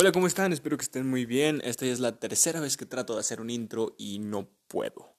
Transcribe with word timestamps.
Hola, 0.00 0.12
¿cómo 0.12 0.28
están? 0.28 0.52
Espero 0.52 0.76
que 0.76 0.84
estén 0.84 1.10
muy 1.10 1.26
bien. 1.26 1.60
Esta 1.64 1.84
ya 1.84 1.90
es 1.90 1.98
la 1.98 2.20
tercera 2.20 2.60
vez 2.60 2.76
que 2.76 2.86
trato 2.86 3.14
de 3.14 3.20
hacer 3.20 3.40
un 3.40 3.50
intro 3.50 3.96
y 3.98 4.20
no 4.20 4.48
puedo. 4.68 5.16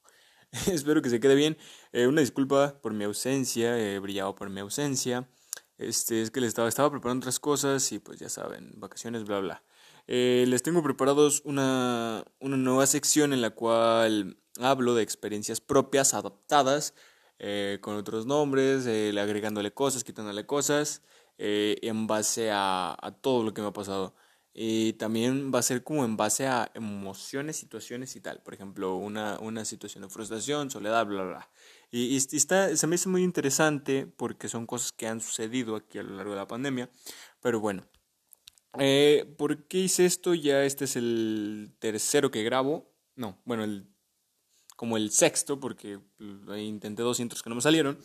Espero 0.72 1.02
que 1.02 1.10
se 1.10 1.20
quede 1.20 1.34
bien. 1.34 1.58
Eh, 1.92 2.06
una 2.06 2.22
disculpa 2.22 2.80
por 2.80 2.94
mi 2.94 3.04
ausencia, 3.04 3.78
he 3.78 3.98
brillado 3.98 4.34
por 4.34 4.48
mi 4.48 4.58
ausencia. 4.60 5.28
Este, 5.76 6.22
es 6.22 6.30
que 6.30 6.40
les 6.40 6.48
estaba, 6.48 6.66
estaba 6.66 6.90
preparando 6.90 7.24
otras 7.24 7.38
cosas 7.38 7.92
y 7.92 7.98
pues 7.98 8.18
ya 8.20 8.30
saben, 8.30 8.72
vacaciones, 8.76 9.24
bla, 9.24 9.40
bla. 9.40 9.62
Eh, 10.06 10.46
les 10.48 10.62
tengo 10.62 10.82
preparados 10.82 11.42
una, 11.44 12.24
una 12.38 12.56
nueva 12.56 12.86
sección 12.86 13.34
en 13.34 13.42
la 13.42 13.50
cual 13.50 14.38
hablo 14.58 14.94
de 14.94 15.02
experiencias 15.02 15.60
propias 15.60 16.14
adaptadas 16.14 16.94
eh, 17.38 17.80
con 17.82 17.96
otros 17.96 18.24
nombres, 18.24 18.86
agregándole 18.86 19.74
cosas, 19.74 20.04
quitándole 20.04 20.46
cosas, 20.46 21.02
en 21.36 22.06
base 22.06 22.48
a 22.50 23.18
todo 23.20 23.44
lo 23.44 23.52
que 23.52 23.60
me 23.60 23.68
ha 23.68 23.74
pasado. 23.74 24.14
Y 24.62 24.92
también 24.92 25.50
va 25.54 25.60
a 25.60 25.62
ser 25.62 25.82
como 25.82 26.04
en 26.04 26.18
base 26.18 26.46
a 26.46 26.70
emociones, 26.74 27.56
situaciones 27.56 28.14
y 28.14 28.20
tal. 28.20 28.42
Por 28.42 28.52
ejemplo, 28.52 28.94
una, 28.94 29.38
una 29.38 29.64
situación 29.64 30.02
de 30.02 30.10
frustración, 30.10 30.70
soledad, 30.70 31.06
bla, 31.06 31.22
bla, 31.22 31.30
bla. 31.30 31.50
Y, 31.90 32.14
está, 32.14 32.76
se 32.76 32.86
me 32.86 32.96
hace 32.96 33.08
muy 33.08 33.22
interesante 33.22 34.06
porque 34.06 34.50
son 34.50 34.66
cosas 34.66 34.92
que 34.92 35.06
han 35.06 35.22
sucedido 35.22 35.76
aquí 35.76 35.96
a 35.96 36.02
lo 36.02 36.14
largo 36.14 36.32
de 36.32 36.36
la 36.36 36.46
pandemia. 36.46 36.90
Pero 37.40 37.58
bueno, 37.58 37.86
eh, 38.78 39.34
¿por 39.38 39.66
qué 39.66 39.78
hice 39.78 40.04
esto? 40.04 40.34
Ya 40.34 40.62
este 40.64 40.84
es 40.84 40.94
el 40.96 41.72
tercero 41.78 42.30
que 42.30 42.42
grabo. 42.42 42.92
No, 43.16 43.40
bueno, 43.46 43.64
el, 43.64 43.86
como 44.76 44.98
el 44.98 45.10
sexto, 45.10 45.58
porque 45.58 46.00
intenté 46.58 47.00
dos 47.00 47.18
intros 47.18 47.42
que 47.42 47.48
no 47.48 47.56
me 47.56 47.62
salieron. 47.62 47.98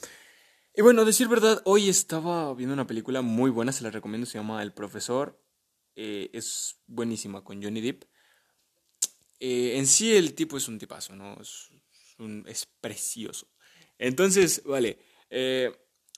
Y 0.74 0.84
bueno, 0.84 1.04
decir 1.04 1.28
verdad, 1.28 1.62
hoy 1.66 1.90
estaba 1.90 2.54
viendo 2.54 2.74
una 2.74 2.88
película 2.88 3.22
muy 3.22 3.52
buena, 3.52 3.74
se 3.74 3.84
la 3.84 3.92
recomiendo, 3.92 4.26
se 4.26 4.38
llama 4.38 4.64
El 4.64 4.72
Profesor. 4.72 5.38
Eh, 5.96 6.30
es 6.34 6.78
buenísima 6.88 7.44
con 7.44 7.62
Johnny 7.62 7.82
Depp. 7.82 8.04
Eh, 9.40 9.78
en 9.78 9.88
sí 9.88 10.16
el 10.16 10.34
tipo 10.34 10.58
es 10.58 10.68
un 10.68 10.78
tipazo, 10.78 11.16
¿no? 11.16 11.40
Es, 11.42 11.70
es 12.48 12.66
precioso. 12.82 13.48
Entonces, 13.98 14.62
vale, 14.66 15.00
eh, 15.30 15.72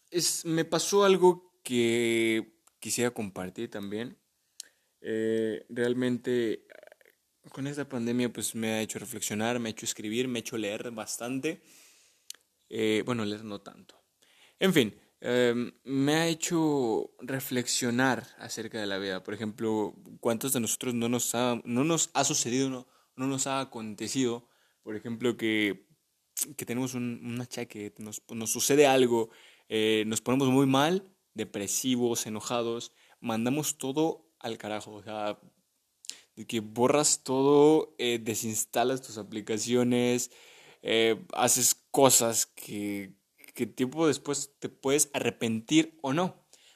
es, 0.10 0.46
me 0.46 0.66
pasó 0.66 1.04
algo 1.04 1.60
que 1.64 2.62
quisiera 2.80 3.12
compartir 3.12 3.70
también. 3.70 4.18
realmente 5.00 6.66
con 7.52 7.66
esta 7.68 7.88
pandemia 7.88 8.32
pues 8.34 8.56
me 8.56 8.74
ha 8.74 8.82
hecho 8.82 9.00
reflexionar, 9.00 9.60
me 9.60 9.70
ha 9.70 9.72
hecho 9.72 9.86
escribir, 9.86 10.28
me 10.28 10.40
ha 10.40 10.42
hecho 10.42 10.58
leer 10.58 10.92
bastante. 10.92 11.62
bueno, 13.06 13.26
leer 13.26 13.44
no 13.44 13.62
tanto. 13.62 14.04
En 14.60 14.74
fin, 14.74 15.00
Em, 15.20 15.72
me 15.84 16.14
ha 16.16 16.28
hecho 16.28 17.12
reflexionar 17.20 18.28
acerca 18.38 18.80
de 18.80 18.86
la 18.86 18.98
vida. 19.00 19.24
Por 19.24 19.34
ejemplo, 19.34 19.96
¿cuántos 20.20 20.54
de 20.54 20.60
nosotros 20.60 20.94
no 20.94 21.10
nos 21.10 21.34
ha, 21.34 21.60
no 21.66 21.84
nos 21.84 22.10
ha 22.14 22.24
sucedido, 22.24 22.70
no, 22.70 22.88
no 23.16 23.28
nos 23.28 23.48
ha 23.48 23.60
acontecido? 23.60 24.48
Por 24.84 24.96
ejemplo, 24.96 25.36
que, 25.36 25.88
que 26.56 26.66
tenemos 26.66 26.94
un, 26.94 27.22
un 27.24 27.42
achaque, 27.42 27.94
nos, 27.98 28.22
nos 28.30 28.52
sucede 28.52 28.86
algo, 28.86 29.30
eh, 29.70 30.04
nos 30.08 30.22
ponemos 30.22 30.50
muy 30.50 30.68
mal, 30.68 31.04
depresivos, 31.34 32.28
enojados, 32.28 32.92
mandamos 33.20 33.78
todo 33.78 34.30
al 34.40 34.58
carajo. 34.58 34.94
O 34.94 35.04
sea, 35.04 35.40
de 36.36 36.46
que 36.46 36.60
borras 36.60 37.24
todo, 37.24 37.96
eh, 37.98 38.20
desinstalas 38.22 39.02
tus 39.02 39.18
aplicaciones, 39.18 40.32
eh, 40.84 41.26
haces 41.34 41.76
cosas 41.90 42.46
que 42.46 43.18
que 43.58 43.66
tiempo 43.66 44.06
después 44.06 44.54
te 44.60 44.70
puedes 44.70 45.10
arrepentir 45.14 45.98
o 46.04 46.14
no. 46.14 46.36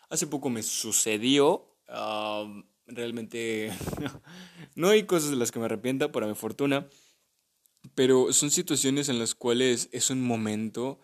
Hace 0.09 0.25
poco 0.25 0.49
me 0.49 0.63
sucedió, 0.63 1.77
realmente 2.87 3.71
no 4.75 4.89
hay 4.89 5.03
cosas 5.03 5.29
de 5.29 5.35
las 5.35 5.51
que 5.51 5.59
me 5.59 5.65
arrepienta, 5.65 6.11
para 6.11 6.25
mi 6.25 6.33
fortuna, 6.33 6.89
pero 7.93 8.33
son 8.33 8.49
situaciones 8.49 9.09
en 9.09 9.19
las 9.19 9.35
cuales 9.35 9.89
es 9.91 10.09
un 10.09 10.23
momento 10.23 10.99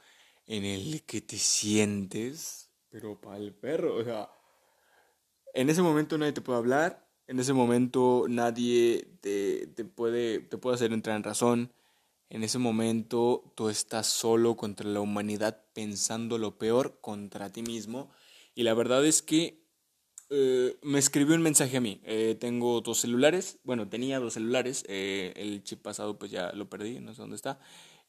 en 0.47 0.65
el 0.65 1.03
que 1.03 1.21
te 1.21 1.37
sientes, 1.37 2.71
pero 2.89 3.21
para 3.21 3.37
el 3.37 3.53
perro, 3.53 3.97
o 3.97 4.03
sea, 4.03 4.31
en 5.53 5.69
ese 5.69 5.83
momento 5.83 6.17
nadie 6.17 6.33
te 6.33 6.41
puede 6.41 6.57
hablar, 6.57 7.07
en 7.27 7.39
ese 7.39 7.53
momento 7.53 8.25
nadie 8.27 9.19
te, 9.21 9.67
te 9.67 9.85
puede, 9.85 10.39
te 10.39 10.57
puede 10.57 10.73
hacer 10.73 10.91
entrar 10.91 11.15
en 11.15 11.23
razón, 11.23 11.71
en 12.29 12.43
ese 12.43 12.57
momento 12.57 13.53
tú 13.55 13.69
estás 13.69 14.07
solo 14.07 14.57
contra 14.57 14.87
la 14.87 14.99
humanidad 14.99 15.63
pensando 15.73 16.37
lo 16.37 16.57
peor 16.57 16.99
contra 16.99 17.51
ti 17.51 17.61
mismo. 17.61 18.09
Y 18.53 18.63
la 18.63 18.73
verdad 18.73 19.05
es 19.05 19.21
que 19.21 19.61
eh, 20.29 20.77
me 20.81 20.99
escribió 20.99 21.35
un 21.35 21.41
mensaje 21.41 21.77
a 21.77 21.81
mí. 21.81 22.01
Eh, 22.03 22.35
tengo 22.39 22.81
dos 22.81 22.99
celulares. 22.99 23.59
Bueno, 23.63 23.87
tenía 23.87 24.19
dos 24.19 24.33
celulares. 24.33 24.83
Eh, 24.89 25.33
el 25.37 25.63
chip 25.63 25.81
pasado 25.81 26.17
pues 26.17 26.31
ya 26.31 26.51
lo 26.51 26.69
perdí, 26.69 26.99
no 26.99 27.13
sé 27.13 27.21
dónde 27.21 27.37
está. 27.37 27.59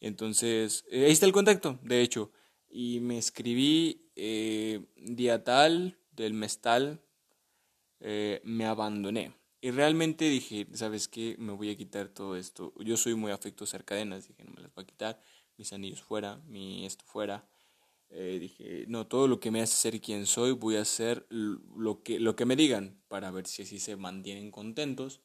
Entonces, 0.01 0.85
ahí 0.93 1.11
está 1.11 1.27
el 1.27 1.33
contacto, 1.33 1.79
de 1.83 2.03
hecho. 2.03 2.33
Y 2.71 3.01
me 3.01 3.19
escribí 3.19 4.11
día 4.97 5.43
tal, 5.43 5.99
del 6.13 6.35
mes 6.35 6.61
tal, 6.61 7.01
me 8.01 8.67
abandoné. 8.67 9.33
Y 9.61 9.71
realmente 9.73 10.27
dije, 10.27 10.69
¿sabes 10.75 11.09
qué? 11.09 11.35
Me 11.39 11.53
voy 11.53 11.71
a 11.71 11.77
quitar 11.77 12.09
todo 12.09 12.37
esto. 12.37 12.73
Yo 12.79 12.97
soy 12.97 13.15
muy 13.15 13.33
afecto 13.33 13.65
a 13.65 13.67
hacer 13.67 13.85
cadenas, 13.85 14.29
dije, 14.29 14.45
no 14.45 14.53
me 14.53 14.63
las 14.63 14.73
voy 14.75 14.85
a 14.85 14.87
quitar. 14.87 15.23
Mis 15.57 15.73
anillos 15.73 16.01
fuera, 16.03 16.37
mi 16.47 16.87
esto 16.87 17.05
fuera. 17.05 17.49
Eh, 18.11 18.39
dije, 18.41 18.85
no, 18.89 19.07
todo 19.07 19.27
lo 19.27 19.41
que 19.41 19.51
me 19.51 19.61
hace 19.61 19.75
ser 19.75 20.01
quien 20.01 20.27
soy, 20.27 20.53
voy 20.53 20.77
a 20.77 20.83
hacer 20.83 21.27
lo 21.31 22.03
que, 22.03 22.21
lo 22.21 22.37
que 22.37 22.47
me 22.47 22.55
digan 22.55 23.03
para 23.09 23.31
ver 23.33 23.47
si 23.47 23.63
así 23.63 23.81
se 23.81 23.97
mantienen 23.97 24.53
contentos. 24.53 25.21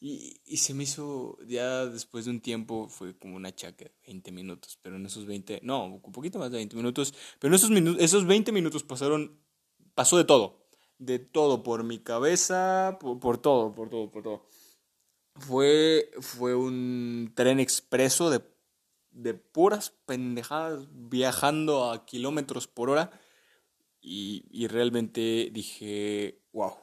Y, 0.00 0.40
y 0.44 0.58
se 0.58 0.74
me 0.74 0.84
hizo, 0.84 1.38
ya 1.46 1.86
después 1.86 2.26
de 2.26 2.30
un 2.30 2.40
tiempo, 2.40 2.88
fue 2.88 3.18
como 3.18 3.34
una 3.34 3.52
chaca, 3.54 3.90
20 4.06 4.30
minutos, 4.30 4.78
pero 4.80 4.96
en 4.96 5.06
esos 5.06 5.26
20, 5.26 5.60
no, 5.64 5.86
un 5.86 6.12
poquito 6.12 6.38
más 6.38 6.52
de 6.52 6.58
20 6.58 6.76
minutos, 6.76 7.14
pero 7.40 7.50
en 7.50 7.56
esos, 7.56 7.70
minutos, 7.70 8.00
esos 8.00 8.24
20 8.24 8.52
minutos 8.52 8.84
pasaron, 8.84 9.40
pasó 9.94 10.16
de 10.16 10.24
todo 10.24 10.67
de 10.98 11.18
todo, 11.18 11.62
por 11.62 11.84
mi 11.84 11.98
cabeza, 11.98 12.98
por, 13.00 13.38
todo, 13.38 13.74
por 13.74 13.88
todo, 13.88 14.10
por 14.10 14.22
todo. 14.22 14.46
Fue, 15.36 16.10
fue 16.20 16.54
un 16.54 17.32
tren 17.34 17.60
expreso 17.60 18.30
de, 18.30 18.42
de 19.10 19.34
puras 19.34 19.90
pendejadas 20.06 20.88
viajando 20.90 21.90
a 21.90 22.04
kilómetros 22.04 22.66
por 22.66 22.90
hora 22.90 23.10
y, 24.00 24.44
y 24.50 24.66
realmente 24.66 25.50
dije, 25.52 26.42
wow, 26.52 26.74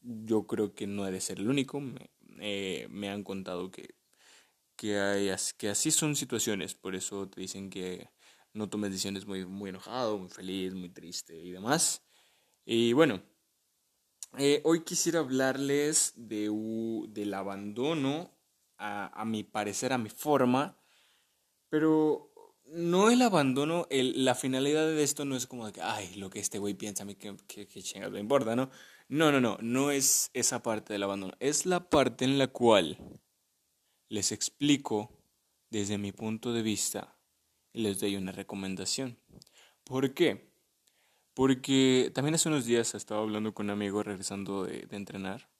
yo 0.00 0.46
creo 0.46 0.74
que 0.74 0.86
no 0.86 1.06
he 1.06 1.10
de 1.10 1.20
ser 1.20 1.40
el 1.40 1.48
único. 1.48 1.80
Me, 1.80 2.10
eh, 2.40 2.86
me 2.90 3.10
han 3.10 3.24
contado 3.24 3.70
que, 3.70 3.94
que, 4.76 4.98
hay, 4.98 5.30
que 5.58 5.68
así 5.68 5.90
son 5.90 6.16
situaciones, 6.16 6.74
por 6.74 6.94
eso 6.94 7.28
te 7.28 7.40
dicen 7.40 7.70
que 7.70 8.10
no 8.52 8.68
tomes 8.68 8.90
decisiones 8.90 9.26
muy, 9.26 9.46
muy 9.46 9.70
enojado, 9.70 10.18
muy 10.18 10.28
feliz, 10.28 10.74
muy 10.74 10.90
triste 10.90 11.36
y 11.36 11.50
demás. 11.50 12.02
Y 12.64 12.92
bueno, 12.92 13.22
eh, 14.38 14.60
hoy 14.64 14.84
quisiera 14.84 15.20
hablarles 15.20 16.12
de, 16.16 16.50
del 17.08 17.34
abandono, 17.34 18.32
a, 18.78 19.24
mi 19.24 19.42
parecer, 19.42 19.92
a 19.92 19.98
mi 19.98 20.10
forma, 20.10 20.76
pero 21.68 22.32
no 22.66 23.10
el 23.10 23.22
abandono, 23.22 23.86
la 23.90 24.34
finalidad 24.34 24.86
de 24.86 25.02
esto 25.02 25.24
no 25.24 25.36
es 25.36 25.46
como 25.46 25.66
de 25.66 25.72
que, 25.72 25.80
ay, 25.80 26.14
lo 26.16 26.30
que 26.30 26.40
este 26.40 26.58
güey 26.58 26.74
piensa 26.74 27.02
a 27.02 27.06
mí, 27.06 27.14
que, 27.14 27.36
que, 27.46 27.66
que 27.66 27.82
chingas 27.82 28.12
le 28.12 28.20
importa, 28.20 28.54
¿no? 28.56 28.70
No, 29.08 29.30
no, 29.30 29.40
no, 29.40 29.56
no 29.60 29.90
es 29.90 30.30
esa 30.34 30.62
parte 30.62 30.92
del 30.92 31.04
abandono, 31.04 31.32
es 31.40 31.64
la 31.64 31.88
parte 31.88 32.24
en 32.24 32.38
la 32.38 32.48
cual 32.48 32.98
les 34.08 34.32
explico 34.32 35.10
desde 35.70 35.98
mi 35.98 36.12
punto 36.12 36.52
de 36.52 36.62
vista 36.62 37.16
y 37.72 37.82
les 37.82 38.00
doy 38.00 38.16
una 38.16 38.32
recomendación. 38.32 39.18
¿Por 39.84 40.14
qué? 40.14 40.55
Porque 41.36 42.10
también 42.14 42.34
hace 42.34 42.48
unos 42.48 42.64
días 42.64 42.94
estaba 42.94 43.20
hablando 43.20 43.52
con 43.52 43.66
un 43.66 43.72
amigo 43.72 44.02
regresando 44.02 44.64
de, 44.64 44.88
entrenar. 44.92 45.50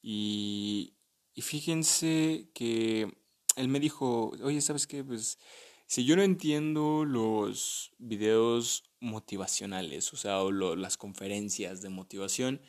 Y, 0.00 0.94
y, 1.34 1.42
fíjense 1.42 2.48
que 2.54 3.12
él 3.56 3.66
me 3.66 3.80
dijo, 3.80 4.30
oye, 4.40 4.60
¿sabes 4.60 4.86
qué? 4.86 5.02
Pues 5.02 5.40
si 5.88 6.04
yo 6.04 6.14
no 6.14 6.22
entiendo 6.22 7.04
los 7.04 7.90
videos 7.98 8.84
motivacionales, 9.00 10.12
o 10.12 10.16
sea, 10.16 10.40
o 10.42 10.52
las 10.52 10.96
conferencias 10.96 11.82
de 11.82 11.88
motivación, 11.88 12.62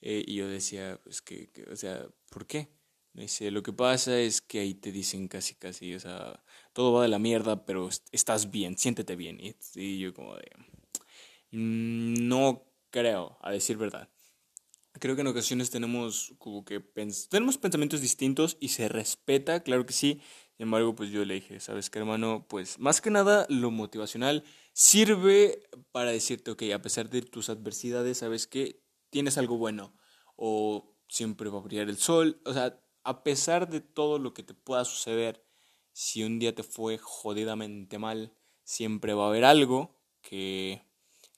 eh, 0.00 0.24
y 0.26 0.36
yo 0.36 0.48
decía, 0.48 0.98
pues 1.04 1.20
que, 1.20 1.50
o 1.70 1.76
sea, 1.76 2.08
¿por 2.30 2.46
qué? 2.46 2.70
Me 3.12 3.24
dice, 3.24 3.50
lo 3.50 3.62
que 3.62 3.74
pasa 3.74 4.18
es 4.18 4.40
que 4.40 4.60
ahí 4.60 4.72
te 4.72 4.90
dicen 4.90 5.28
casi, 5.28 5.54
casi, 5.54 5.94
o 5.94 6.00
sea, 6.00 6.42
todo 6.72 6.94
va 6.94 7.02
de 7.02 7.08
la 7.08 7.18
mierda, 7.18 7.66
pero 7.66 7.90
estás 8.10 8.50
bien, 8.50 8.78
siéntete 8.78 9.16
bien. 9.16 9.38
Y, 9.38 9.54
y 9.74 9.98
yo 9.98 10.14
como 10.14 10.34
de 10.34 10.50
no 11.50 12.64
creo, 12.90 13.38
a 13.42 13.50
decir 13.50 13.76
verdad. 13.76 14.08
Creo 15.00 15.14
que 15.14 15.20
en 15.20 15.28
ocasiones 15.28 15.70
tenemos 15.70 16.34
como 16.38 16.64
que 16.64 16.80
tenemos 17.30 17.58
pensamientos 17.58 18.00
distintos 18.00 18.56
y 18.60 18.68
se 18.68 18.88
respeta, 18.88 19.62
claro 19.62 19.86
que 19.86 19.92
sí. 19.92 20.20
Sin 20.56 20.64
embargo, 20.64 20.96
pues 20.96 21.10
yo 21.10 21.24
le 21.24 21.34
dije, 21.34 21.60
¿sabes 21.60 21.88
qué, 21.88 22.00
hermano? 22.00 22.46
Pues 22.48 22.80
más 22.80 23.00
que 23.00 23.10
nada 23.10 23.46
lo 23.48 23.70
motivacional 23.70 24.42
sirve 24.72 25.62
para 25.92 26.10
decirte, 26.10 26.50
ok, 26.50 26.64
a 26.74 26.82
pesar 26.82 27.10
de 27.10 27.22
tus 27.22 27.48
adversidades, 27.48 28.18
¿sabes 28.18 28.48
que 28.48 28.82
Tienes 29.10 29.38
algo 29.38 29.56
bueno. 29.56 29.94
O 30.36 30.96
siempre 31.08 31.50
va 31.50 31.58
a 31.58 31.62
brillar 31.62 31.88
el 31.88 31.96
sol. 31.96 32.40
O 32.44 32.52
sea, 32.52 32.80
a 33.04 33.22
pesar 33.22 33.68
de 33.68 33.80
todo 33.80 34.18
lo 34.18 34.34
que 34.34 34.42
te 34.42 34.54
pueda 34.54 34.84
suceder, 34.84 35.44
si 35.92 36.22
un 36.22 36.38
día 36.38 36.54
te 36.54 36.62
fue 36.62 36.98
jodidamente 36.98 37.98
mal, 37.98 38.34
siempre 38.64 39.14
va 39.14 39.24
a 39.24 39.28
haber 39.28 39.44
algo 39.44 39.96
que, 40.20 40.82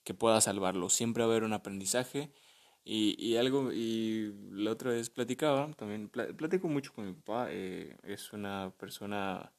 que 0.05 0.15
pueda 0.15 0.41
salvarlo. 0.41 0.89
Siempre 0.91 1.23
va 1.25 1.31
a 1.31 1.33
haber 1.33 1.45
un 1.45 1.53
aprendizaje. 1.53 2.33
Y, 2.83 3.15
y 3.23 3.37
algo, 3.37 3.73
y 3.73 4.35
la 4.51 4.71
otra 4.71 4.93
vez 4.93 5.11
platicaba, 5.11 5.71
también 5.75 6.09
platico 6.09 6.67
mucho 6.67 6.95
con 6.95 7.07
mi 7.07 7.13
papá, 7.13 7.49
eh, 7.51 7.97
es 8.05 8.33
una 8.33 8.73
persona 8.79 9.53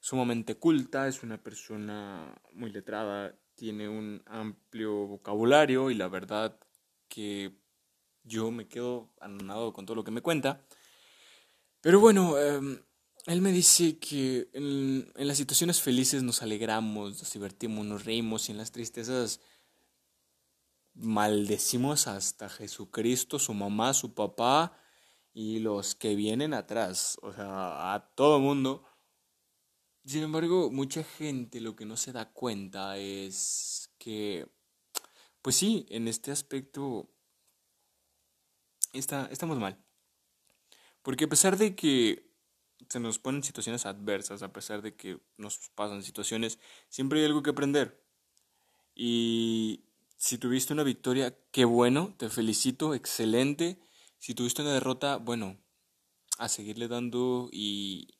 sumamente 0.00 0.56
culta, 0.56 1.06
es 1.06 1.22
una 1.22 1.42
persona 1.42 2.40
muy 2.52 2.70
letrada, 2.70 3.38
tiene 3.54 3.88
un 3.88 4.22
amplio 4.26 5.06
vocabulario 5.06 5.90
y 5.90 5.94
la 5.94 6.08
verdad 6.08 6.58
que 7.08 7.56
yo 8.24 8.50
me 8.50 8.68
quedo 8.68 9.12
anonado 9.20 9.72
con 9.72 9.86
todo 9.86 9.96
lo 9.96 10.04
que 10.04 10.10
me 10.10 10.20
cuenta. 10.20 10.64
Pero 11.80 12.00
bueno, 12.00 12.38
em, 12.38 12.80
él 13.26 13.40
me 13.40 13.52
dice 13.52 13.98
que 13.98 14.48
en, 14.52 15.10
en, 15.16 15.28
las 15.28 15.38
situaciones 15.38 15.80
felices 15.80 16.22
nos 16.22 16.42
alegramos, 16.42 17.18
nos 17.18 17.32
divertimos, 17.32 17.86
nos 17.86 18.04
reímos 18.04 18.48
y 18.48 18.52
en 18.52 18.58
las 18.58 18.72
tristezas 18.72 19.40
maldecimos 20.98 22.06
hasta 22.06 22.48
Jesucristo, 22.48 23.38
su 23.38 23.54
mamá, 23.54 23.94
su 23.94 24.14
papá 24.14 24.76
y 25.32 25.60
los 25.60 25.94
que 25.94 26.14
vienen 26.16 26.54
atrás, 26.54 27.18
o 27.22 27.32
sea, 27.32 27.94
a 27.94 28.14
todo 28.14 28.40
mundo. 28.40 28.84
Sin 30.04 30.22
embargo, 30.22 30.70
mucha 30.70 31.04
gente 31.04 31.60
lo 31.60 31.76
que 31.76 31.84
no 31.84 31.96
se 31.96 32.12
da 32.12 32.32
cuenta 32.32 32.96
es 32.98 33.90
que, 33.98 34.48
pues 35.42 35.56
sí, 35.56 35.86
en 35.90 36.08
este 36.08 36.32
aspecto 36.32 37.10
está, 38.92 39.28
estamos 39.30 39.58
mal. 39.58 39.84
Porque 41.02 41.24
a 41.24 41.28
pesar 41.28 41.56
de 41.56 41.76
que 41.76 42.28
se 42.88 43.00
nos 43.00 43.18
ponen 43.18 43.42
situaciones 43.42 43.86
adversas, 43.86 44.42
a 44.42 44.52
pesar 44.52 44.82
de 44.82 44.96
que 44.96 45.20
nos 45.36 45.70
pasan 45.74 46.02
situaciones, 46.02 46.58
siempre 46.88 47.20
hay 47.20 47.26
algo 47.26 47.42
que 47.42 47.50
aprender. 47.50 48.02
Y 48.94 49.87
si 50.18 50.36
tuviste 50.36 50.72
una 50.72 50.82
victoria, 50.82 51.34
qué 51.52 51.64
bueno, 51.64 52.14
te 52.18 52.28
felicito, 52.28 52.94
excelente. 52.94 53.78
Si 54.18 54.34
tuviste 54.34 54.62
una 54.62 54.74
derrota, 54.74 55.16
bueno, 55.16 55.56
a 56.38 56.48
seguirle 56.48 56.88
dando 56.88 57.48
y, 57.52 58.18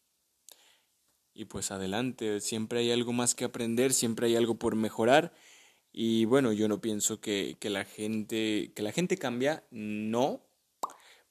y 1.34 1.46
pues 1.46 1.72
adelante, 1.72 2.40
siempre 2.40 2.80
hay 2.80 2.92
algo 2.92 3.12
más 3.12 3.34
que 3.34 3.44
aprender, 3.44 3.92
siempre 3.92 4.28
hay 4.28 4.36
algo 4.36 4.58
por 4.58 4.76
mejorar 4.76 5.34
y 5.92 6.24
bueno, 6.26 6.52
yo 6.52 6.68
no 6.68 6.80
pienso 6.80 7.20
que, 7.20 7.56
que 7.60 7.70
la 7.70 7.84
gente 7.84 8.72
que 8.76 8.82
la 8.82 8.92
gente 8.92 9.18
cambia, 9.18 9.64
no, 9.70 10.46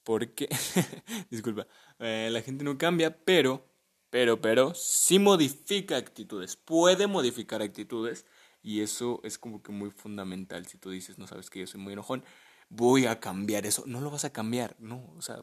porque 0.02 0.48
disculpa, 1.30 1.66
eh, 1.98 2.28
la 2.30 2.42
gente 2.42 2.64
no 2.64 2.76
cambia, 2.76 3.24
pero 3.24 3.66
pero 4.10 4.40
pero 4.40 4.74
sí 4.74 5.18
modifica 5.18 5.96
actitudes, 5.96 6.56
puede 6.56 7.06
modificar 7.06 7.62
actitudes 7.62 8.26
y 8.62 8.80
eso 8.80 9.20
es 9.24 9.38
como 9.38 9.62
que 9.62 9.72
muy 9.72 9.90
fundamental. 9.90 10.66
Si 10.66 10.78
tú 10.78 10.90
dices, 10.90 11.18
no 11.18 11.26
sabes 11.26 11.50
que 11.50 11.60
yo 11.60 11.66
soy 11.66 11.80
muy 11.80 11.92
enojón, 11.92 12.24
voy 12.68 13.06
a 13.06 13.20
cambiar 13.20 13.66
eso, 13.66 13.84
no 13.86 14.00
lo 14.00 14.10
vas 14.10 14.24
a 14.24 14.32
cambiar, 14.32 14.76
no, 14.78 15.12
o 15.16 15.22
sea, 15.22 15.42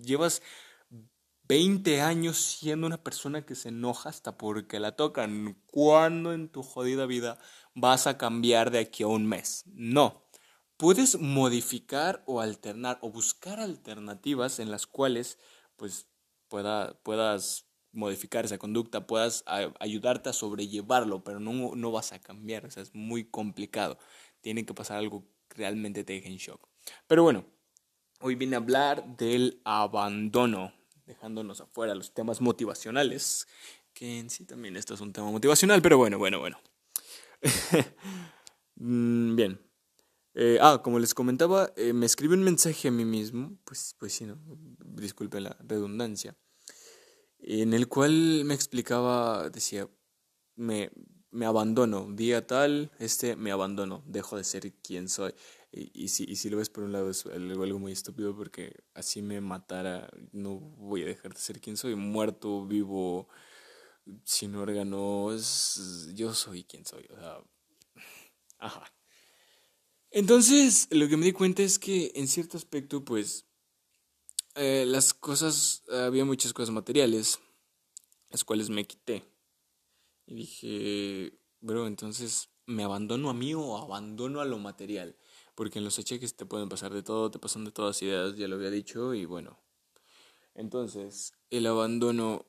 llevas 0.00 0.42
20 1.46 2.00
años 2.00 2.38
siendo 2.38 2.86
una 2.86 3.02
persona 3.02 3.44
que 3.44 3.54
se 3.54 3.68
enoja 3.68 4.08
hasta 4.08 4.38
porque 4.38 4.80
la 4.80 4.96
tocan. 4.96 5.60
¿Cuándo 5.70 6.32
en 6.32 6.48
tu 6.48 6.62
jodida 6.62 7.06
vida 7.06 7.38
vas 7.74 8.06
a 8.06 8.16
cambiar 8.16 8.70
de 8.70 8.78
aquí 8.78 9.02
a 9.02 9.08
un 9.08 9.26
mes? 9.26 9.64
No. 9.66 10.24
Puedes 10.76 11.20
modificar 11.20 12.24
o 12.26 12.40
alternar 12.40 12.98
o 13.02 13.10
buscar 13.10 13.60
alternativas 13.60 14.58
en 14.58 14.70
las 14.70 14.86
cuales 14.86 15.38
pues 15.76 16.08
pueda, 16.48 16.98
puedas 17.02 17.66
modificar 17.94 18.44
esa 18.44 18.58
conducta, 18.58 19.06
puedas 19.06 19.44
ayudarte 19.80 20.30
a 20.30 20.32
sobrellevarlo, 20.32 21.24
pero 21.24 21.40
no, 21.40 21.74
no 21.74 21.92
vas 21.92 22.12
a 22.12 22.18
cambiar, 22.18 22.66
o 22.66 22.70
sea, 22.70 22.82
es 22.82 22.94
muy 22.94 23.24
complicado. 23.24 23.98
Tiene 24.40 24.66
que 24.66 24.74
pasar 24.74 24.98
algo 24.98 25.24
que 25.48 25.58
realmente 25.58 26.04
te 26.04 26.12
deje 26.12 26.28
en 26.28 26.36
shock. 26.36 26.68
Pero 27.06 27.22
bueno, 27.22 27.46
hoy 28.20 28.34
vine 28.34 28.56
a 28.56 28.58
hablar 28.58 29.16
del 29.16 29.60
abandono 29.64 30.72
dejándonos 31.06 31.60
afuera 31.60 31.94
los 31.94 32.14
temas 32.14 32.40
motivacionales, 32.40 33.46
que 33.92 34.18
en 34.18 34.30
sí 34.30 34.44
también 34.44 34.76
esto 34.76 34.94
es 34.94 35.00
un 35.00 35.12
tema 35.12 35.30
motivacional, 35.30 35.82
pero 35.82 35.98
bueno, 35.98 36.18
bueno, 36.18 36.40
bueno. 36.40 36.58
Mm, 38.76 39.36
bien. 39.36 39.60
Eh, 40.34 40.58
ah, 40.60 40.80
como 40.82 40.98
les 40.98 41.14
comentaba, 41.14 41.72
eh, 41.76 41.92
me 41.92 42.06
escribí 42.06 42.34
un 42.34 42.42
mensaje 42.42 42.88
a 42.88 42.90
mí 42.90 43.04
mismo, 43.04 43.56
pues, 43.64 43.94
pues 44.00 44.14
sí, 44.14 44.24
¿no? 44.24 44.36
disculpe 44.84 45.40
la 45.40 45.56
redundancia, 45.60 46.36
en 47.46 47.74
el 47.74 47.88
cual 47.88 48.44
me 48.44 48.54
explicaba, 48.54 49.50
decía, 49.50 49.88
me, 50.56 50.90
me 51.30 51.46
abandono, 51.46 52.08
día 52.12 52.46
tal, 52.46 52.90
este 52.98 53.36
me 53.36 53.50
abandono, 53.50 54.02
dejo 54.06 54.36
de 54.36 54.44
ser 54.44 54.72
quien 54.82 55.08
soy. 55.08 55.34
Y, 55.72 56.08
si, 56.08 56.24
y 56.24 56.36
si 56.36 56.48
lo 56.48 56.58
ves 56.58 56.70
por 56.70 56.84
un 56.84 56.92
lado 56.92 57.10
es 57.10 57.26
algo, 57.26 57.78
muy 57.80 57.92
estúpido 57.92 58.36
porque 58.36 58.84
así 58.94 59.22
me 59.22 59.40
matara, 59.40 60.08
no 60.30 60.60
voy 60.60 61.02
a 61.02 61.06
dejar 61.06 61.34
de 61.34 61.40
ser 61.40 61.60
quien 61.60 61.76
soy, 61.76 61.96
muerto, 61.96 62.64
vivo, 62.64 63.28
sin 64.24 64.54
órganos, 64.54 66.08
yo 66.14 66.32
soy 66.32 66.64
quien 66.64 66.86
soy. 66.86 67.06
O 67.10 67.16
sea, 67.16 67.38
ajá. 68.58 68.94
Entonces, 70.10 70.86
lo 70.92 71.08
que 71.08 71.16
me 71.16 71.24
di 71.26 71.32
cuenta 71.32 71.62
es 71.64 71.80
que 71.80 72.12
en 72.14 72.28
cierto 72.28 72.56
aspecto, 72.56 73.04
pues, 73.04 73.46
eh, 74.54 74.84
las 74.86 75.14
cosas, 75.14 75.82
había 75.90 76.24
muchas 76.24 76.52
cosas 76.52 76.74
materiales, 76.74 77.40
las 78.30 78.44
cuales 78.44 78.70
me 78.70 78.86
quité. 78.86 79.24
Y 80.26 80.34
dije, 80.34 81.38
bro, 81.60 81.86
entonces, 81.86 82.48
¿me 82.66 82.84
abandono 82.84 83.30
a 83.30 83.34
mí 83.34 83.54
o 83.54 83.76
abandono 83.76 84.40
a 84.40 84.44
lo 84.44 84.58
material? 84.58 85.16
porque 85.54 85.78
en 85.78 85.84
los 85.84 86.02
cheques 86.02 86.36
te 86.36 86.46
pueden 86.46 86.68
pasar 86.68 86.92
de 86.92 87.02
todo, 87.02 87.30
te 87.30 87.38
pasan 87.38 87.64
de 87.64 87.70
todas 87.70 88.02
ideas, 88.02 88.36
ya 88.36 88.48
lo 88.48 88.56
había 88.56 88.70
dicho, 88.70 89.14
y 89.14 89.24
bueno. 89.24 89.58
Entonces, 90.54 91.32
el 91.50 91.66
abandono. 91.66 92.46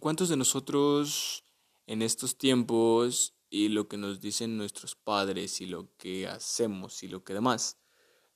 ¿Cuántos 0.00 0.28
de 0.28 0.36
nosotros 0.36 1.44
en 1.86 2.02
estos 2.02 2.36
tiempos 2.36 3.34
y 3.48 3.68
lo 3.68 3.86
que 3.86 3.96
nos 3.96 4.20
dicen 4.20 4.56
nuestros 4.56 4.96
padres 4.96 5.60
y 5.60 5.66
lo 5.66 5.94
que 5.96 6.26
hacemos 6.26 7.04
y 7.04 7.08
lo 7.08 7.22
que 7.22 7.34
demás 7.34 7.78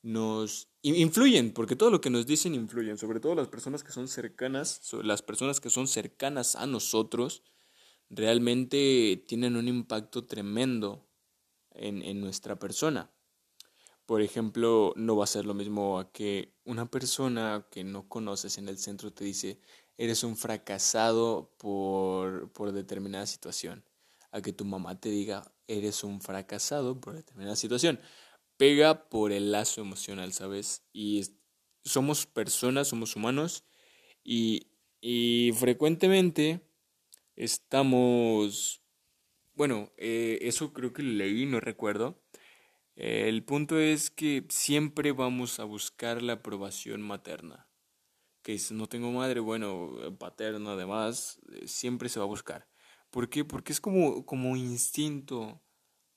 nos 0.03 0.69
influyen? 0.97 1.53
Porque 1.53 1.77
todo 1.77 1.91
lo 1.91 2.01
que 2.01 2.11
nos 2.11 2.27
dicen 2.27 2.55
influyen, 2.55 2.99
sobre 2.99 3.21
todo 3.21 3.35
las 3.35 3.49
personas 3.49 3.83
que 3.83 3.93
son 3.93 4.09
cercanas, 4.09 4.81
las 5.03 5.23
personas 5.23 5.61
que 5.61 5.71
son 5.71 5.89
cercanas 5.89 6.57
a 6.57 6.67
nosotros, 6.67 7.43
realmente 8.11 9.25
tienen 9.27 9.57
un 9.57 9.69
impacto 9.69 10.25
tremendo 10.25 11.07
en, 11.73 12.03
en 12.03 12.21
nuestra 12.21 12.59
persona. 12.59 13.11
Por 14.07 14.23
ejemplo, 14.23 14.95
no 14.97 15.17
va 15.17 15.25
a 15.25 15.27
ser 15.27 15.45
lo 15.45 15.53
mismo 15.53 15.99
a 15.99 16.11
que 16.13 16.55
una 16.65 16.91
persona 16.91 17.67
que 17.71 17.85
no 17.85 18.09
conoces 18.09 18.57
en 18.57 18.69
el 18.69 18.79
centro 18.79 19.13
te 19.13 19.25
dice, 19.25 19.61
eres 19.99 20.23
un 20.23 20.37
fracasado 20.37 21.53
por, 21.59 22.51
por 22.53 22.73
determinada 22.73 23.27
situación. 23.27 23.85
A 24.31 24.41
que 24.41 24.53
tu 24.53 24.65
mamá 24.65 24.99
te 24.99 25.11
diga, 25.11 25.53
eres 25.67 26.05
un 26.05 26.21
fracasado 26.21 27.01
por 27.01 27.15
determinada 27.15 27.57
situación. 27.57 28.01
Pega 28.59 29.09
por 29.09 29.33
el 29.33 29.53
lazo 29.53 29.81
emocional, 29.81 30.33
¿sabes? 30.35 30.85
Y 30.93 31.23
somos 31.85 32.27
personas, 32.27 32.89
somos 32.89 33.17
humanos 33.17 33.65
y, 34.23 34.73
y 35.01 35.53
frecuentemente 35.55 36.61
estamos, 37.37 38.83
bueno, 39.55 39.93
eh, 39.97 40.41
eso 40.43 40.73
creo 40.73 40.93
que 40.93 41.03
leí, 41.03 41.47
no 41.47 41.61
recuerdo, 41.61 42.21
el 42.97 43.45
punto 43.45 43.79
es 43.79 44.11
que 44.11 44.45
siempre 44.49 45.13
vamos 45.13 45.61
a 45.61 45.65
buscar 45.65 46.21
la 46.21 46.35
aprobación 46.35 47.01
materna. 47.01 47.69
Que 48.43 48.59
si 48.59 48.75
no 48.75 48.89
tengo 48.89 49.13
madre, 49.13 49.39
bueno, 49.39 50.17
paterna 50.19 50.73
además, 50.73 51.41
eh, 51.53 51.69
siempre 51.69 52.09
se 52.09 52.19
va 52.19 52.25
a 52.25 52.29
buscar. 52.29 52.69
¿Por 53.11 53.29
qué? 53.29 53.45
Porque 53.45 53.73
es 53.73 53.81
como, 53.81 54.27
como 54.27 54.57
instinto 54.57 55.63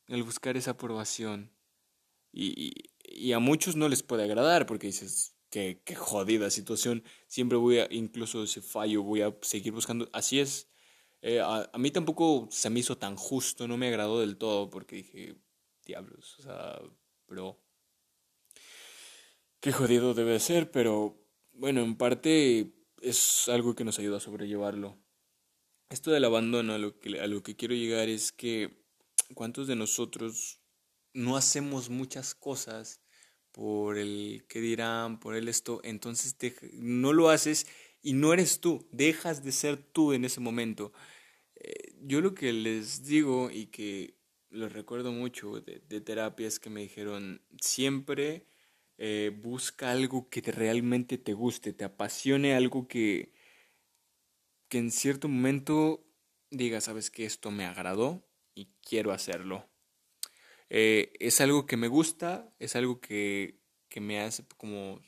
el 0.08 0.24
buscar 0.24 0.58
esa 0.58 0.72
aprobación. 0.72 1.52
Y, 2.34 2.74
y, 3.04 3.34
a 3.34 3.40
muchos 3.40 3.76
no 3.76 3.90
les 3.90 4.04
puede 4.04 4.24
agradar 4.24 4.66
porque 4.66 4.88
dices, 4.88 5.36
qué, 5.50 5.82
qué 5.84 5.96
jodida 5.96 6.50
situación, 6.50 7.04
siempre 7.28 7.58
voy 7.58 7.80
a, 7.80 7.88
incluso 7.92 8.48
si 8.48 8.62
fallo, 8.62 9.04
voy 9.04 9.22
a 9.22 9.36
seguir 9.42 9.74
buscando. 9.74 10.10
Así 10.14 10.40
es. 10.40 10.72
Eh, 11.22 11.40
a, 11.40 11.70
mí 11.78 11.92
tampoco 11.92 12.48
se 12.50 12.70
me 12.70 12.80
hizo 12.80 12.98
tan 12.98 13.16
justo, 13.16 13.68
no 13.68 13.78
me 13.78 13.88
agradó 13.88 14.20
del 14.20 14.38
todo 14.38 14.70
porque 14.70 14.98
dije, 14.98 15.36
diablos, 15.86 16.40
o 16.40 16.42
sea, 16.44 16.82
bro. 17.28 17.60
Qué 19.60 19.72
jodido 19.72 20.16
debe 20.16 20.40
ser, 20.40 20.72
pero 20.72 21.24
bueno, 21.54 21.82
en 21.82 21.96
parte 21.96 22.74
es 23.02 23.48
algo 23.50 23.76
que 23.76 23.84
nos 23.84 24.00
ayuda 24.00 24.18
a 24.18 24.22
sobrellevarlo. 24.22 24.98
Esto 25.90 26.10
del 26.10 26.26
abandono, 26.26 26.74
a 26.74 26.80
lo 26.80 26.98
que, 27.00 27.20
a 27.20 27.28
lo 27.28 27.44
que 27.44 27.56
quiero 27.56 27.76
llegar 27.76 28.10
es 28.10 28.32
que 28.32 28.84
cuántos 29.36 29.68
de 29.68 29.76
nosotros 29.76 30.61
no 31.14 31.38
hacemos 31.38 31.90
muchas 31.90 32.36
cosas 32.36 33.02
por 33.52 33.98
el 33.98 34.46
que 34.48 34.62
dirán, 34.62 35.20
por 35.20 35.36
el 35.36 35.48
esto, 35.48 35.82
entonces 35.84 36.36
no 36.74 37.14
lo 37.14 37.30
haces 37.30 37.68
y 38.02 38.14
no 38.14 38.34
eres 38.34 38.62
tú, 38.62 38.88
dejas 38.92 39.44
de 39.44 39.52
ser 39.52 39.78
tú 39.78 40.14
en 40.14 40.26
ese 40.26 40.40
momento. 40.40 40.94
Eh, 41.56 41.94
yo 42.02 42.22
lo 42.22 42.34
que 42.34 42.54
les 42.54 43.04
digo 43.06 43.50
y 43.52 43.68
que 43.68 44.16
lo 44.50 44.70
recuerdo 44.70 45.12
mucho 45.12 45.62
de, 45.62 45.82
de 45.88 46.02
terapia 46.02 46.48
es 46.48 46.60
que 46.60 46.70
me 46.70 46.82
dijeron, 46.82 47.42
siempre 47.60 48.46
eh, 49.04 49.32
busca 49.36 49.90
algo 49.90 50.30
que 50.30 50.42
realmente 50.42 51.18
te 51.18 51.34
guste, 51.34 51.74
te 51.74 51.86
apasione, 51.86 52.54
algo 52.54 52.88
que, 52.88 53.34
que 54.70 54.78
en 54.78 54.92
cierto 54.92 55.28
momento 55.28 56.06
diga, 56.52 56.82
sabes 56.82 57.10
que 57.10 57.26
esto 57.26 57.50
me 57.50 57.66
agradó 57.66 58.24
y 58.54 58.68
quiero 58.88 59.12
hacerlo. 59.12 59.71
Eh, 60.74 61.12
es 61.20 61.42
algo 61.42 61.66
que 61.66 61.76
me 61.76 61.90
gusta, 61.90 62.50
es 62.58 62.78
algo 62.78 63.02
que, 63.02 63.60
que 63.90 64.00
me 64.00 64.22
hace 64.22 64.46
como 64.56 65.02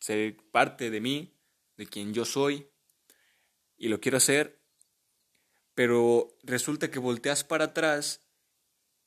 ser 0.00 0.38
parte 0.50 0.88
de 0.88 1.02
mí, 1.02 1.36
de 1.76 1.86
quien 1.86 2.14
yo 2.14 2.24
soy, 2.24 2.70
y 3.76 3.88
lo 3.88 4.00
quiero 4.00 4.16
hacer, 4.16 4.62
pero 5.74 6.34
resulta 6.42 6.90
que 6.90 7.00
volteas 7.00 7.44
para 7.44 7.66
atrás 7.66 8.26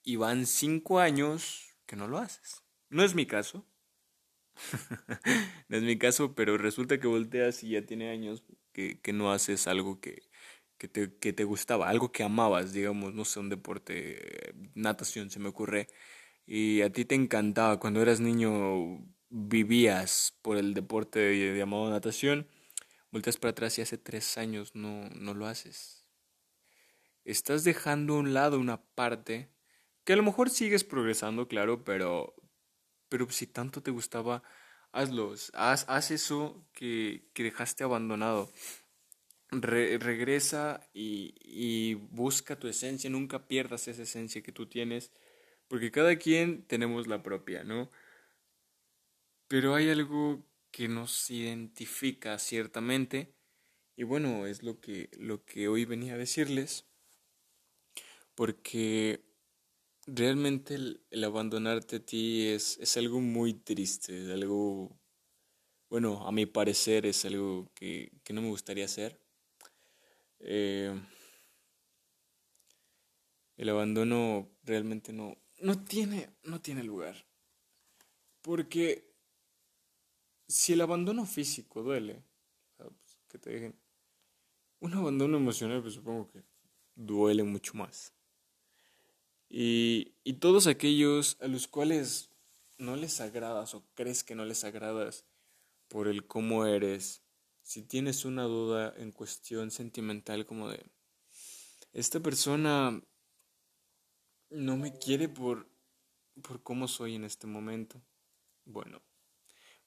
y 0.03 0.17
van 0.17 0.45
cinco 0.45 0.99
años 0.99 1.75
que 1.87 1.95
no 1.95 2.07
lo 2.07 2.19
haces. 2.19 2.61
No 2.89 3.03
es 3.03 3.15
mi 3.15 3.25
caso. 3.25 3.65
no 5.67 5.77
es 5.77 5.81
mi 5.81 5.97
caso, 5.97 6.35
pero 6.35 6.59
resulta 6.59 6.99
que 6.99 7.07
volteas 7.07 7.63
y 7.63 7.69
ya 7.69 7.81
tiene 7.87 8.11
años 8.11 8.43
que, 8.71 9.01
que 9.01 9.13
no 9.13 9.31
haces 9.31 9.65
algo 9.65 9.99
que, 9.99 10.29
que 10.77 10.87
te, 10.87 11.17
que 11.17 11.33
te 11.33 11.43
gustaba, 11.43 11.89
algo 11.89 12.11
que 12.11 12.23
amabas, 12.23 12.73
digamos, 12.73 13.13
no 13.13 13.25
sé, 13.25 13.39
un 13.39 13.49
deporte, 13.49 14.53
natación 14.75 15.29
se 15.29 15.39
me 15.39 15.49
ocurre, 15.49 15.87
y 16.45 16.81
a 16.81 16.91
ti 16.91 17.05
te 17.05 17.15
encantaba, 17.15 17.79
cuando 17.79 18.01
eras 18.01 18.19
niño 18.19 18.99
vivías 19.29 20.37
por 20.41 20.57
el 20.57 20.73
deporte 20.73 21.57
llamado 21.57 21.89
natación, 21.89 22.47
volteas 23.11 23.37
para 23.37 23.51
atrás 23.51 23.77
y 23.77 23.81
hace 23.81 23.97
tres 23.97 24.37
años 24.37 24.75
no, 24.75 25.09
no 25.09 25.33
lo 25.33 25.47
haces. 25.47 26.07
Estás 27.25 27.63
dejando 27.63 28.15
a 28.15 28.19
un 28.19 28.33
lado 28.33 28.59
una 28.59 28.81
parte 28.81 29.51
que 30.05 30.13
a 30.13 30.15
lo 30.15 30.23
mejor 30.23 30.49
sigues 30.49 30.85
progresando, 30.85 31.49
claro, 31.49 31.83
pero, 31.83 32.35
pero 33.09 33.29
si 33.29 33.47
tanto 33.47 33.83
te 33.83 33.91
gustaba, 33.91 34.43
hazlo, 34.93 35.33
haz, 35.53 35.85
haz 35.89 36.11
eso 36.11 36.65
que, 36.71 37.29
que 37.33 37.43
dejaste 37.43 37.83
abandonado 37.83 38.49
regresa 39.51 40.89
y, 40.93 41.95
busca 41.95 42.59
tu 42.59 42.67
esencia, 42.67 43.09
nunca 43.09 43.47
pierdas 43.47 43.87
esa 43.87 44.03
esencia 44.03 44.41
que 44.43 44.51
tú 44.51 44.67
tienes, 44.67 45.11
porque 45.67 45.91
cada 45.91 46.17
quien 46.17 46.63
tenemos 46.63 47.07
la 47.07 47.23
propia, 47.23 47.63
¿no? 47.63 47.89
Pero 49.47 49.75
hay 49.75 49.89
algo 49.89 50.45
que 50.71 50.87
nos 50.87 51.29
identifica 51.29 52.37
ciertamente, 52.39 53.33
y 53.95 54.03
bueno, 54.03 54.45
es 54.47 54.63
lo 54.63 54.79
que, 54.79 55.09
lo 55.17 55.43
que 55.45 55.67
hoy 55.67 55.85
venía 55.85 56.15
a 56.15 56.17
decirles, 56.17 56.85
porque 58.35 59.23
realmente 60.05 60.75
el, 60.75 61.23
abandonarte 61.23 61.97
a 61.97 62.05
ti 62.05 62.47
es, 62.47 62.77
es 62.79 62.97
algo 62.97 63.21
muy 63.21 63.53
triste, 63.53 64.25
es 64.25 64.29
algo, 64.29 64.99
bueno, 65.89 66.27
a 66.27 66.31
mi 66.31 66.45
parecer 66.45 67.05
es 67.05 67.25
algo 67.25 67.71
que, 67.73 68.11
que 68.23 68.33
no 68.33 68.41
me 68.41 68.49
gustaría 68.49 68.85
hacer 68.85 69.26
eh, 70.39 70.99
el 73.57 73.69
abandono 73.69 74.49
realmente 74.63 75.13
no, 75.13 75.37
no, 75.59 75.83
tiene, 75.83 76.29
no 76.43 76.61
tiene 76.61 76.83
lugar. 76.83 77.25
Porque 78.41 79.13
si 80.47 80.73
el 80.73 80.81
abandono 80.81 81.25
físico 81.25 81.83
duele, 81.83 82.23
pues, 82.77 82.91
que 83.27 83.37
te 83.37 83.49
dejen, 83.49 83.79
un 84.79 84.93
abandono 84.93 85.37
emocional, 85.37 85.81
pues 85.81 85.95
supongo 85.95 86.29
que 86.29 86.43
duele 86.95 87.43
mucho 87.43 87.73
más. 87.73 88.13
Y, 89.49 90.13
y 90.23 90.33
todos 90.33 90.67
aquellos 90.67 91.37
a 91.41 91.47
los 91.47 91.67
cuales 91.67 92.29
no 92.77 92.95
les 92.95 93.19
agradas 93.21 93.73
o 93.73 93.83
crees 93.95 94.23
que 94.23 94.35
no 94.35 94.45
les 94.45 94.63
agradas 94.63 95.25
por 95.87 96.07
el 96.07 96.27
cómo 96.27 96.65
eres, 96.65 97.23
si 97.67 97.83
tienes 97.83 98.23
una 98.23 98.43
duda 98.43 98.93
en 98.95 99.11
cuestión 99.11 99.71
sentimental 99.71 100.45
como 100.45 100.69
de, 100.69 100.89
esta 101.91 102.21
persona 102.21 103.03
no 104.49 104.77
me 104.77 104.97
quiere 104.97 105.27
por, 105.27 105.69
por 106.41 106.63
cómo 106.63 106.87
soy 106.87 107.15
en 107.15 107.25
este 107.25 107.45
momento, 107.45 108.01
bueno, 108.63 109.03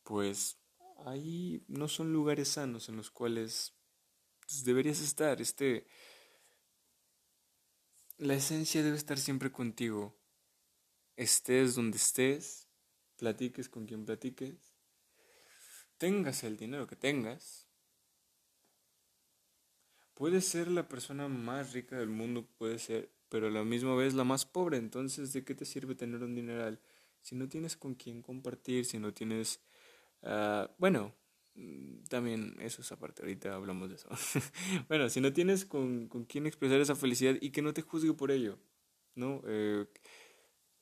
pues 0.02 0.58
ahí 1.06 1.64
no 1.68 1.88
son 1.88 2.12
lugares 2.12 2.48
sanos 2.48 2.90
en 2.90 2.96
los 2.96 3.10
cuales 3.10 3.72
pues, 4.40 4.62
deberías 4.62 5.00
estar. 5.00 5.40
Este, 5.40 5.86
la 8.18 8.34
esencia 8.34 8.82
debe 8.82 8.98
estar 8.98 9.16
siempre 9.16 9.50
contigo. 9.50 10.20
Estés 11.16 11.76
donde 11.76 11.96
estés, 11.96 12.68
platiques 13.16 13.70
con 13.70 13.86
quien 13.86 14.04
platiques, 14.04 14.74
tengas 15.96 16.44
el 16.44 16.58
dinero 16.58 16.86
que 16.86 16.96
tengas, 16.96 17.69
Puede 20.20 20.42
ser 20.42 20.70
la 20.70 20.86
persona 20.86 21.28
más 21.28 21.72
rica 21.72 21.96
del 21.96 22.10
mundo, 22.10 22.46
puede 22.58 22.78
ser, 22.78 23.10
pero 23.30 23.46
a 23.46 23.50
la 23.50 23.64
misma 23.64 23.94
vez 23.94 24.12
la 24.12 24.22
más 24.22 24.44
pobre. 24.44 24.76
Entonces, 24.76 25.32
¿de 25.32 25.44
qué 25.44 25.54
te 25.54 25.64
sirve 25.64 25.94
tener 25.94 26.22
un 26.22 26.34
dineral 26.34 26.78
si 27.22 27.34
no 27.36 27.48
tienes 27.48 27.74
con 27.74 27.94
quién 27.94 28.20
compartir, 28.20 28.84
si 28.84 28.98
no 28.98 29.14
tienes... 29.14 29.62
Uh, 30.20 30.68
bueno, 30.76 31.14
mm, 31.54 32.02
también 32.10 32.54
eso 32.60 32.82
es 32.82 32.92
aparte, 32.92 33.22
ahorita 33.22 33.54
hablamos 33.54 33.88
de 33.88 33.94
eso. 33.94 34.10
bueno, 34.88 35.08
si 35.08 35.22
no 35.22 35.32
tienes 35.32 35.64
con, 35.64 36.06
con 36.08 36.26
quién 36.26 36.46
expresar 36.46 36.82
esa 36.82 36.96
felicidad 36.96 37.36
y 37.40 37.48
que 37.48 37.62
no 37.62 37.72
te 37.72 37.80
juzgue 37.80 38.12
por 38.12 38.30
ello, 38.30 38.58
¿no? 39.14 39.40
Eh, 39.46 39.86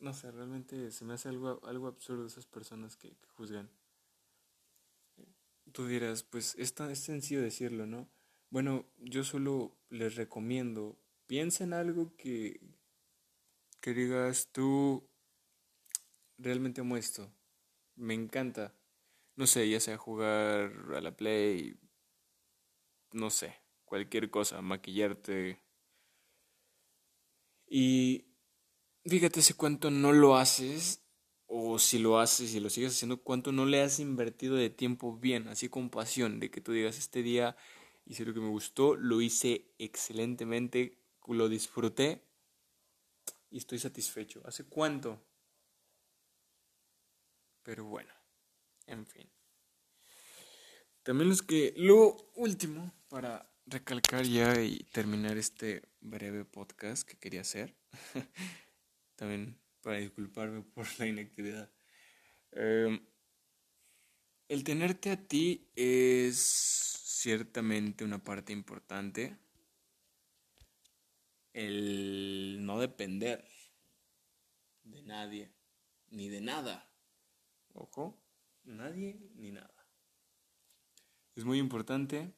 no 0.01 0.15
sé, 0.15 0.33
realmente 0.33 0.91
se 0.91 1.05
me 1.05 1.15
hace 1.15 1.29
algo, 1.29 1.61
algo 1.65 1.87
absurdo 1.87 2.27
esas 2.27 2.47
personas 2.47 2.97
que, 2.97 3.11
que 3.11 3.29
juzgan. 3.37 3.71
Tú 5.71 5.87
dirás, 5.87 6.25
pues 6.25 6.57
es, 6.59 6.75
tan, 6.75 6.91
es 6.91 6.99
sencillo 6.99 7.41
decirlo, 7.41 7.87
¿no? 7.87 8.09
Bueno, 8.51 8.87
yo 8.99 9.25
solo 9.25 9.77
les 9.91 10.17
recomiendo, 10.17 10.99
piensa 11.27 11.65
en 11.65 11.75
algo 11.75 12.17
que, 12.17 12.61
que 13.81 13.93
digas 13.93 14.49
tú, 14.53 15.07
realmente 16.39 16.81
amo 16.81 16.97
esto, 16.97 17.31
me 17.97 18.15
encanta. 18.15 18.75
No 19.37 19.47
sé, 19.47 19.69
ya 19.69 19.81
sea 19.81 19.99
jugar 19.99 20.73
a 20.95 21.01
la 21.01 21.15
play, 21.15 21.79
no 23.13 23.29
sé, 23.31 23.55
cualquier 23.85 24.31
cosa, 24.31 24.63
maquillarte. 24.63 25.63
Y 27.67 28.25
fíjate 29.05 29.43
si 29.43 29.53
cuánto 29.53 29.91
no 29.91 30.13
lo 30.13 30.37
haces, 30.37 31.05
o 31.47 31.79
si 31.79 31.99
lo 31.99 32.19
haces 32.19 32.55
y 32.55 32.61
lo 32.61 32.71
sigues 32.71 32.95
haciendo, 32.95 33.23
cuánto 33.23 33.53
no 33.53 33.67
le 33.67 33.83
has 33.83 34.01
invertido 34.01 34.57
de 34.57 34.71
tiempo 34.71 35.17
bien, 35.17 35.49
así 35.49 35.69
con 35.69 35.91
pasión, 35.91 36.41
de 36.41 36.51
que 36.51 36.61
tú 36.61 36.73
digas, 36.73 36.99
este 36.99 37.23
día 37.23 37.57
hice 38.09 38.25
lo 38.25 38.33
que 38.33 38.41
me 38.41 38.49
gustó, 38.49 38.97
lo 38.97 39.21
hice 39.21 39.67
excelentemente, 39.79 40.99
lo 41.27 41.49
disfruté 41.49 42.23
y 43.51 43.59
estoy 43.59 43.79
satisfecho. 43.79 44.41
¿Hace 44.47 44.65
cuánto? 44.65 45.23
Pero 47.63 47.85
bueno, 47.85 48.13
en 48.87 49.07
fin. 49.07 49.29
También 51.03 51.29
los 51.29 51.43
que, 51.43 51.75
lo 51.77 52.17
último, 52.37 52.93
para 53.09 53.51
recalcar 53.67 54.25
ya 54.25 54.59
y 54.61 54.79
terminar 54.91 55.37
este 55.37 55.83
breve 56.01 56.47
podcast 56.47 57.07
que 57.07 57.19
quería 57.19 57.43
hacer, 57.43 57.75
también 59.17 59.59
para 59.83 59.99
disculparme 59.99 60.63
por 60.63 60.87
la 60.99 61.07
inactividad. 61.07 61.71
Em, 62.53 63.07
el 64.49 64.65
tenerte 64.65 65.11
a 65.11 65.29
ti 65.29 65.71
es 65.77 66.99
ciertamente 67.19 68.05
una 68.05 68.23
parte 68.23 68.53
importante 68.53 69.37
el 71.53 72.65
no 72.65 72.79
depender 72.79 73.45
de 74.85 75.03
nadie 75.03 75.53
ni 76.11 76.29
de 76.29 76.41
nada. 76.41 76.89
Ojo, 77.75 78.17
nadie 78.63 79.19
ni 79.35 79.51
nada. 79.51 79.89
Es 81.35 81.45
muy 81.45 81.59
importante 81.59 82.33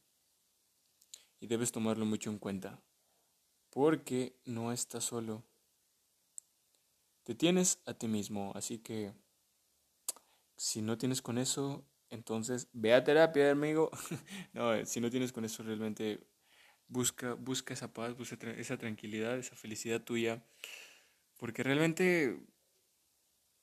y 1.40 1.46
debes 1.46 1.72
tomarlo 1.72 2.06
mucho 2.06 2.30
en 2.30 2.38
cuenta 2.38 2.82
porque 3.68 4.40
no 4.46 4.72
estás 4.72 5.04
solo. 5.04 5.44
Te 7.24 7.34
tienes 7.34 7.82
a 7.84 7.92
ti 7.92 8.08
mismo, 8.08 8.52
así 8.54 8.78
que 8.78 9.12
si 10.56 10.80
no 10.80 10.96
tienes 10.96 11.20
con 11.20 11.36
eso, 11.36 11.84
entonces, 12.10 12.68
ve 12.72 12.92
a 12.94 13.04
terapia, 13.04 13.50
amigo. 13.50 13.90
no, 14.52 14.84
si 14.84 15.00
no 15.00 15.10
tienes 15.10 15.32
con 15.32 15.44
eso 15.44 15.62
realmente, 15.62 16.26
busca, 16.88 17.34
busca 17.34 17.74
esa 17.74 17.92
paz, 17.92 18.16
busca 18.16 18.36
esa 18.52 18.76
tranquilidad, 18.76 19.38
esa 19.38 19.56
felicidad 19.56 20.02
tuya. 20.02 20.44
Porque 21.38 21.62
realmente 21.62 22.38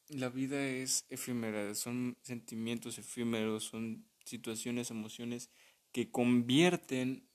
la 0.10 0.30
vida 0.30 0.66
es 0.66 1.06
efímera, 1.10 1.76
son 1.76 2.18
sentimientos 2.22 2.98
efímeros, 2.98 3.66
son 3.66 4.06
situaciones, 4.24 4.92
emociones 4.92 5.50
que 5.92 6.12
convierten 6.12 7.28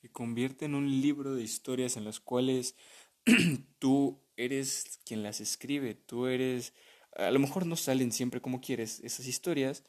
que 0.00 0.10
convierten 0.10 0.74
un 0.74 1.00
libro 1.02 1.34
de 1.34 1.42
historias 1.42 1.96
en 1.96 2.04
las 2.04 2.20
cuales 2.20 2.74
tú 3.78 4.22
eres 4.36 5.00
quien 5.04 5.22
las 5.22 5.40
escribe, 5.40 5.94
tú 5.94 6.26
eres 6.26 6.72
a 7.16 7.30
lo 7.30 7.38
mejor 7.38 7.66
no 7.66 7.76
salen 7.76 8.12
siempre 8.12 8.40
como 8.40 8.60
quieres 8.60 9.00
esas 9.00 9.26
historias, 9.26 9.84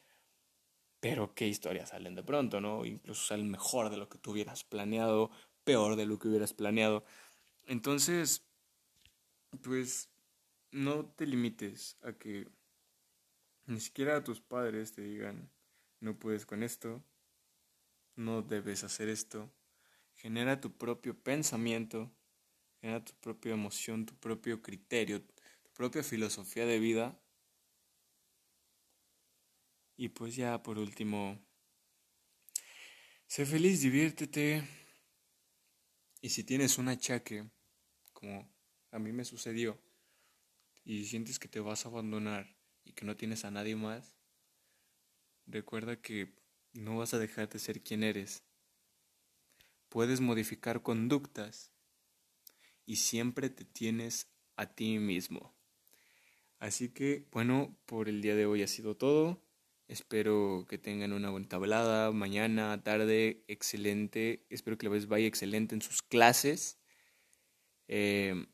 pero 0.99 1.33
qué 1.33 1.47
historias 1.47 1.89
salen 1.89 2.15
de 2.15 2.23
pronto, 2.23 2.61
¿no? 2.61 2.85
Incluso 2.85 3.27
salen 3.27 3.49
mejor 3.49 3.89
de 3.89 3.97
lo 3.97 4.07
que 4.09 4.17
tú 4.17 4.31
hubieras 4.31 4.63
planeado, 4.63 5.31
peor 5.63 5.95
de 5.95 6.05
lo 6.05 6.19
que 6.19 6.27
hubieras 6.27 6.53
planeado. 6.53 7.03
Entonces, 7.65 8.45
pues 9.61 10.09
no 10.71 11.05
te 11.05 11.25
limites 11.25 11.97
a 12.01 12.13
que 12.13 12.47
ni 13.65 13.79
siquiera 13.79 14.23
tus 14.23 14.41
padres 14.41 14.93
te 14.93 15.01
digan, 15.01 15.49
no 15.99 16.17
puedes 16.17 16.45
con 16.45 16.63
esto, 16.63 17.03
no 18.15 18.41
debes 18.41 18.83
hacer 18.83 19.09
esto. 19.09 19.51
Genera 20.13 20.61
tu 20.61 20.77
propio 20.77 21.17
pensamiento, 21.17 22.11
genera 22.79 23.03
tu 23.03 23.13
propia 23.13 23.53
emoción, 23.53 24.05
tu 24.05 24.15
propio 24.15 24.61
criterio, 24.61 25.23
propia 25.81 26.03
filosofía 26.03 26.67
de 26.67 26.77
vida. 26.77 27.19
Y 29.97 30.09
pues 30.09 30.35
ya 30.35 30.61
por 30.61 30.77
último, 30.77 31.43
sé 33.25 33.47
feliz, 33.47 33.81
diviértete. 33.81 34.61
Y 36.21 36.29
si 36.29 36.43
tienes 36.43 36.77
un 36.77 36.87
achaque, 36.87 37.49
como 38.13 38.47
a 38.91 38.99
mí 38.99 39.11
me 39.11 39.25
sucedió, 39.25 39.81
y 40.83 41.05
sientes 41.05 41.39
que 41.39 41.47
te 41.47 41.59
vas 41.59 41.83
a 41.83 41.89
abandonar 41.89 42.55
y 42.83 42.93
que 42.93 43.05
no 43.05 43.17
tienes 43.17 43.43
a 43.43 43.49
nadie 43.49 43.75
más, 43.75 44.15
recuerda 45.47 45.99
que 45.99 46.35
no 46.73 46.99
vas 46.99 47.15
a 47.15 47.17
dejar 47.17 47.49
de 47.49 47.57
ser 47.57 47.81
quien 47.81 48.03
eres. 48.03 48.43
Puedes 49.89 50.21
modificar 50.21 50.83
conductas 50.83 51.71
y 52.85 52.97
siempre 52.97 53.49
te 53.49 53.65
tienes 53.65 54.31
a 54.57 54.75
ti 54.75 54.99
mismo. 54.99 55.59
Así 56.61 56.89
que, 56.89 57.25
bueno, 57.31 57.75
por 57.87 58.07
el 58.07 58.21
día 58.21 58.35
de 58.35 58.45
hoy 58.45 58.61
ha 58.61 58.67
sido 58.67 58.95
todo. 58.95 59.41
Espero 59.87 60.67
que 60.69 60.77
tengan 60.77 61.11
una 61.11 61.31
buena 61.31 61.49
tablada, 61.49 62.11
mañana, 62.11 62.83
tarde, 62.83 63.43
excelente. 63.47 64.45
Espero 64.51 64.77
que 64.77 64.87
les 64.87 65.07
vaya 65.07 65.25
excelente 65.25 65.73
en 65.73 65.81
sus 65.81 66.03
clases. 66.03 66.79
Eh, 67.87 68.45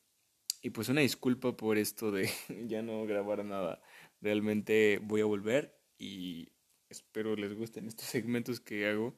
y 0.62 0.70
pues 0.70 0.88
una 0.88 1.02
disculpa 1.02 1.58
por 1.58 1.78
esto 1.78 2.14
de 2.14 2.30
ya 2.70 2.82
no 2.82 3.06
grabar 3.06 3.44
nada. 3.44 3.82
Realmente 4.22 5.02
voy 5.04 5.20
a 5.20 5.26
volver 5.26 5.78
y 5.98 6.54
espero 6.88 7.36
les 7.36 7.54
gusten 7.56 7.88
estos 7.88 8.06
segmentos 8.06 8.62
que 8.62 8.88
hago. 8.88 9.18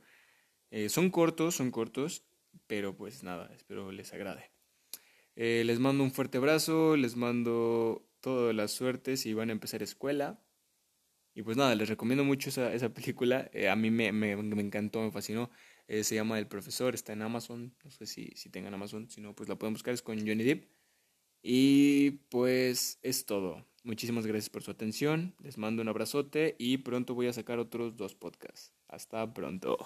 Eh, 0.72 0.90
son 0.90 1.12
cortos, 1.12 1.58
son 1.58 1.70
cortos, 1.70 2.26
pero 2.66 2.98
pues 2.98 3.22
nada, 3.22 3.54
espero 3.56 3.92
les 3.92 4.12
agrade. 4.16 4.50
Eh, 5.36 5.62
les 5.64 5.78
mando 5.78 6.04
un 6.04 6.12
fuerte 6.12 6.40
abrazo, 6.40 6.98
les 6.98 7.16
mando 7.16 8.09
toda 8.22 8.54
la 8.54 8.68
suerte 8.68 9.18
si 9.18 9.34
van 9.34 9.50
a 9.50 9.54
empezar 9.54 9.84
escuela. 9.84 10.42
Y 11.34 11.44
pues 11.44 11.58
nada, 11.58 11.76
les 11.76 11.90
recomiendo 11.90 12.24
mucho 12.24 12.50
esa, 12.50 12.74
esa 12.74 12.94
película. 12.94 13.50
Eh, 13.54 13.70
a 13.70 13.76
mí 13.76 13.92
me, 13.92 14.12
me, 14.12 14.36
me, 14.36 14.62
encantó, 14.62 15.02
me 15.02 15.12
fascinó. 15.12 15.50
se 15.88 16.16
llama 16.16 16.40
El 16.40 16.48
Profesor, 16.48 16.94
está 16.96 17.14
en 17.14 17.22
Amazon. 17.22 17.76
No 17.84 17.92
sé 17.92 18.06
si, 18.06 18.32
si 18.36 18.50
tengan 18.50 18.74
Amazon, 18.74 19.10
si 19.10 19.22
no, 19.22 19.36
pues 19.36 19.50
la 19.50 19.58
pueden 19.58 19.74
buscar, 19.74 19.94
es 19.94 20.02
con 20.02 20.18
Johnny 20.20 20.44
Depp. 20.44 20.70
Y 21.42 22.12
pues 22.30 23.00
es 23.02 23.26
todo. 23.26 23.66
Muchísimas 23.84 24.26
gracias 24.26 24.50
por 24.50 24.64
su 24.64 24.72
atención. 24.72 25.36
Les 25.42 25.58
mando 25.58 25.82
un 25.82 25.88
abrazote 25.88 26.56
y 26.60 26.80
pronto 26.80 27.16
voy 27.16 27.28
a 27.28 27.34
sacar 27.34 27.60
otros 27.60 27.96
dos 27.96 28.16
podcasts. 28.16 28.74
Hasta 28.88 29.34
pronto. 29.34 29.78